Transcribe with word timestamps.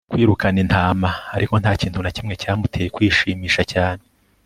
kwirukana 0.13 0.57
intama, 0.65 1.09
ariko 1.35 1.53
ntakintu 1.61 1.97
nakimwe 2.01 2.33
cyamuteye 2.41 2.87
kwishimisha 2.95 3.61
cyane 3.73 4.03